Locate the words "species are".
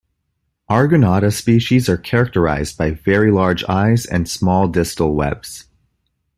1.29-1.95